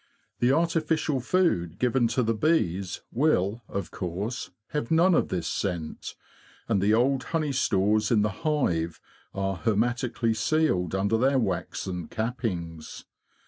The 0.39 0.51
artificial 0.51 1.19
food 1.19 1.77
given 1.77 2.07
to 2.07 2.23
the 2.23 2.33
bees 2.33 3.01
will, 3.11 3.61
of 3.69 3.91
course, 3.91 4.49
have 4.69 4.89
none 4.89 5.13
of 5.13 5.27
this 5.29 5.45
scent, 5.47 6.15
and 6.67 6.81
the 6.81 6.91
old 6.91 7.25
honey 7.25 7.51
stores 7.51 8.09
in 8.09 8.23
the 8.23 8.41
hive 8.43 8.99
are 9.35 9.57
hermetically 9.57 10.33
sealed 10.33 10.95
under 10.95 11.19
their 11.19 11.37
waxen 11.37 12.07
cappings. 12.07 13.05